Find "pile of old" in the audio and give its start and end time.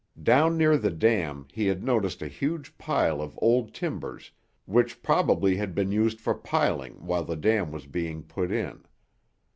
2.79-3.71